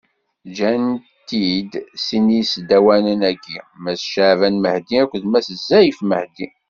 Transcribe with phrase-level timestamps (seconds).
[0.57, 1.71] Gan-t-id
[2.03, 6.47] sin yisdawanen-agi: Mass Caɛban Mahdi akked Mass Zayef Mahdi.